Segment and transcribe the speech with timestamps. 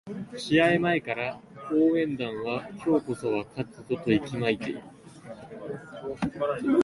[0.35, 1.39] 試合前から
[1.71, 4.81] 応援団は今日こそは勝つぞと息巻いている